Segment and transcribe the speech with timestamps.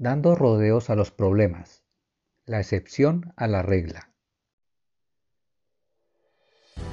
[0.00, 1.82] dando rodeos a los problemas,
[2.46, 4.12] la excepción a la regla.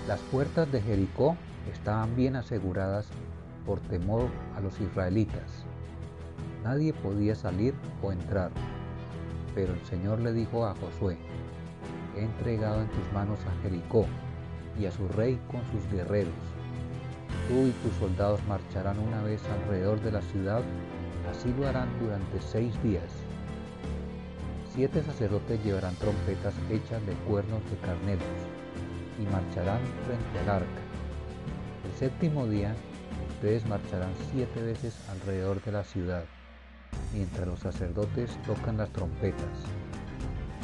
[0.07, 1.37] Las puertas de Jericó
[1.71, 3.07] estaban bien aseguradas
[3.63, 5.65] por temor a los israelitas.
[6.63, 8.49] Nadie podía salir o entrar,
[9.53, 11.15] pero el Señor le dijo a Josué,
[12.17, 14.07] he entregado en tus manos a Jericó
[14.79, 16.33] y a su rey con sus guerreros.
[17.47, 20.63] Tú y tus soldados marcharán una vez alrededor de la ciudad
[21.29, 23.11] Así lo harán durante seis días.
[24.73, 28.23] Siete sacerdotes llevarán trompetas hechas de cuernos de carneros
[29.19, 30.81] y marcharán frente al arca.
[31.85, 32.75] El séptimo día
[33.29, 36.25] ustedes marcharán siete veces alrededor de la ciudad,
[37.13, 39.59] mientras los sacerdotes tocan las trompetas.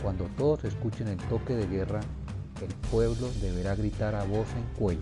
[0.02, 2.02] Cuando todos escuchen el toque de guerra,
[2.62, 5.02] el pueblo deberá gritar a voz en cuello.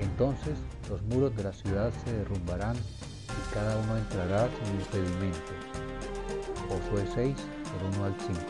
[0.00, 2.76] Entonces los muros de la ciudad se derrumbarán
[3.52, 5.52] cada uno entrará sin impedimento.
[6.68, 8.40] Josué 6, del 1 al 5.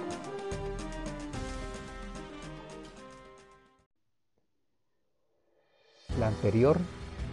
[6.18, 6.78] La anterior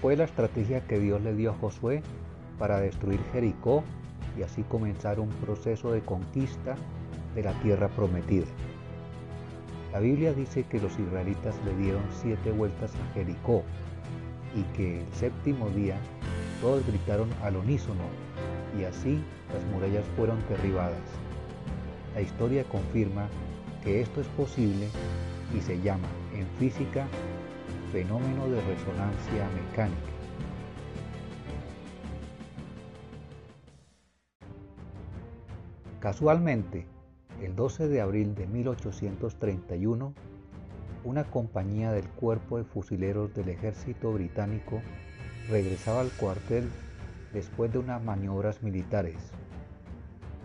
[0.02, 2.02] fue la estrategia que Dios le dio a Josué
[2.58, 3.83] para destruir Jericó
[4.38, 6.75] y así comenzar un proceso de conquista
[7.36, 8.47] de la tierra prometida.
[9.91, 13.63] La Biblia dice que los israelitas le dieron siete vueltas a Jericó
[14.55, 15.99] y que el séptimo día
[16.61, 18.03] todos gritaron al unísono
[18.79, 19.21] y así
[19.53, 20.97] las murallas fueron derribadas.
[22.13, 23.27] La historia confirma
[23.83, 24.87] que esto es posible
[25.55, 27.07] y se llama en física
[27.91, 30.09] fenómeno de resonancia mecánica.
[35.99, 36.85] Casualmente,
[37.41, 40.13] el 12 de abril de 1831,
[41.03, 44.81] una compañía del Cuerpo de Fusileros del Ejército Británico
[45.50, 46.69] regresaba al cuartel
[47.33, 49.16] después de unas maniobras militares.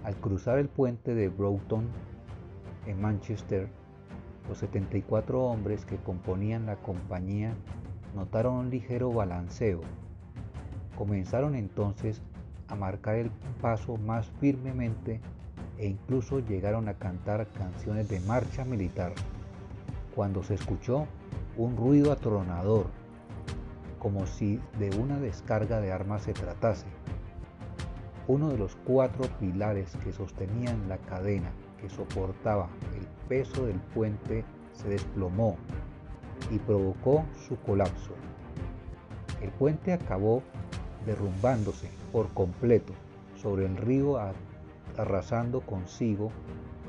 [0.03, 1.87] Al cruzar el puente de Broughton
[2.87, 3.69] en Manchester,
[4.49, 7.55] los 74 hombres que componían la compañía
[8.15, 9.81] notaron un ligero balanceo.
[10.97, 12.23] Comenzaron entonces
[12.69, 15.21] a marcar el paso más firmemente
[15.79, 19.13] e incluso llegaron a cantar canciones de marcha militar,
[20.15, 21.07] cuando se escuchó
[21.57, 22.87] un ruido atronador
[24.05, 26.85] como si de una descarga de armas se tratase.
[28.29, 31.51] Uno de los cuatro pilares que sostenían la cadena
[31.81, 34.45] que soportaba el peso del puente
[34.75, 35.57] se desplomó
[36.51, 38.13] y provocó su colapso.
[39.41, 40.43] El puente acabó
[41.07, 42.93] derrumbándose por completo
[43.37, 44.21] sobre el río
[44.99, 46.31] arrasando consigo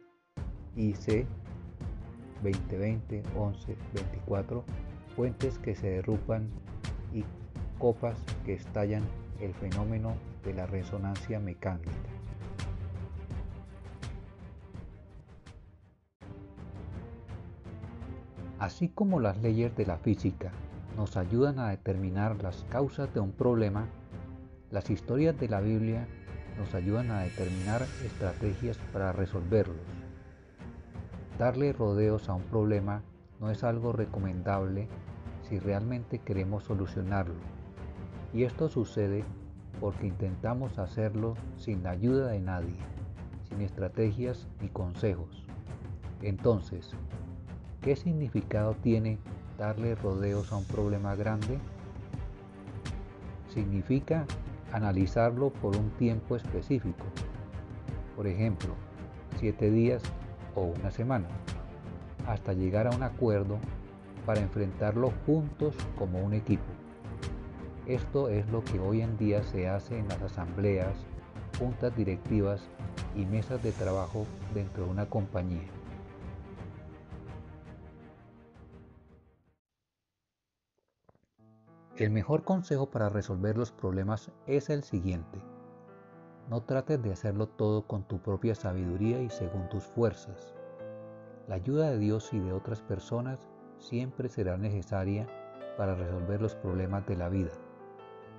[2.43, 4.65] 2020 11 24
[5.17, 6.49] fuentes que se derrumban
[7.13, 7.25] y
[7.79, 9.05] copas que estallan
[9.41, 11.91] el fenómeno de la resonancia mecánica.
[18.59, 20.51] Así como las leyes de la física
[20.97, 23.87] nos ayudan a determinar las causas de un problema,
[24.73, 26.09] las historias de la Biblia
[26.59, 29.77] nos ayudan a determinar estrategias para resolverlos.
[31.39, 33.03] Darle rodeos a un problema
[33.39, 34.89] no es algo recomendable
[35.49, 37.59] si realmente queremos solucionarlo
[38.33, 39.25] y esto sucede
[39.81, 42.77] porque intentamos hacerlo sin la ayuda de nadie,
[43.49, 45.45] sin estrategias ni consejos.
[46.23, 46.91] Entonces,
[47.81, 49.19] ¿qué significado tiene
[49.57, 51.59] darle rodeos a un problema grande?
[53.49, 54.27] Significa
[54.73, 57.05] analizarlo por un tiempo específico,
[58.17, 58.75] por ejemplo,
[59.39, 60.03] siete días
[60.55, 61.29] o una semana,
[62.27, 63.59] hasta llegar a un acuerdo
[64.27, 66.88] para enfrentarlo juntos como un equipo.
[67.89, 70.95] Esto es lo que hoy en día se hace en las asambleas,
[71.59, 72.69] juntas directivas
[73.17, 75.67] y mesas de trabajo dentro de una compañía.
[81.97, 85.41] El mejor consejo para resolver los problemas es el siguiente.
[86.51, 90.53] No trates de hacerlo todo con tu propia sabiduría y según tus fuerzas.
[91.47, 93.49] La ayuda de Dios y de otras personas
[93.79, 95.27] siempre será necesaria
[95.79, 97.53] para resolver los problemas de la vida.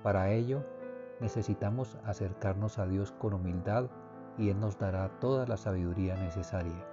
[0.02, 0.64] Para ello,
[1.20, 3.90] necesitamos acercarnos a Dios con humildad
[4.38, 6.86] y Él nos dará toda la sabiduría necesaria.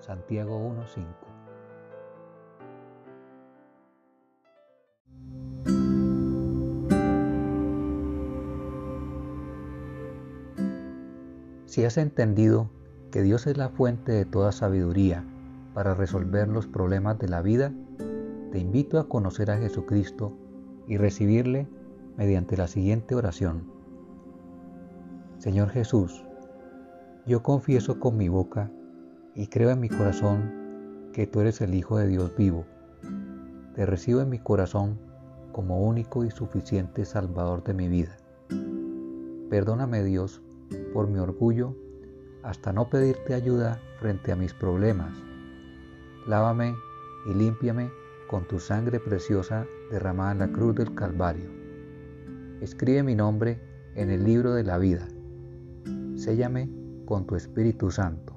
[0.00, 1.34] Santiago 1.5
[11.74, 12.70] Si has entendido
[13.10, 15.24] que Dios es la fuente de toda sabiduría
[15.74, 17.72] para resolver los problemas de la vida,
[18.52, 20.32] te invito a conocer a Jesucristo
[20.86, 21.66] y recibirle
[22.16, 23.64] mediante la siguiente oración.
[25.38, 26.24] Señor Jesús,
[27.26, 28.70] yo confieso con mi boca
[29.34, 32.64] y creo en mi corazón que tú eres el Hijo de Dios vivo.
[33.74, 34.98] Te recibo en mi corazón
[35.52, 38.16] como único y suficiente Salvador de mi vida.
[39.50, 40.42] Perdóname Dios
[40.92, 41.74] por mi orgullo
[42.42, 45.12] hasta no pedirte ayuda frente a mis problemas.
[46.26, 46.74] Lávame
[47.26, 47.90] y límpiame
[48.28, 51.63] con tu sangre preciosa derramada en la cruz del Calvario.
[52.60, 53.60] Escribe mi nombre
[53.94, 55.06] en el libro de la vida.
[56.16, 56.68] Séllame
[57.04, 58.34] con tu Espíritu Santo.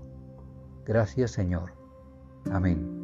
[0.85, 1.73] Gracias Señor.
[2.51, 2.97] Amén.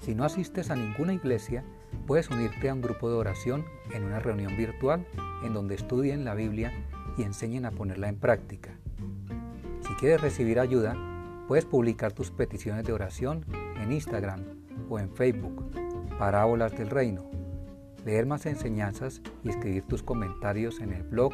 [0.00, 1.64] Si no asistes a ninguna iglesia,
[2.06, 5.06] puedes unirte a un grupo de oración en una reunión virtual
[5.42, 6.72] en donde estudien la Biblia
[7.16, 8.78] y enseñen a ponerla en práctica.
[9.94, 10.96] Si quieres recibir ayuda,
[11.46, 13.46] puedes publicar tus peticiones de oración
[13.80, 14.40] en Instagram
[14.88, 15.70] o en Facebook,
[16.18, 17.30] Parábolas del Reino,
[18.04, 21.32] leer más enseñanzas y escribir tus comentarios en el blog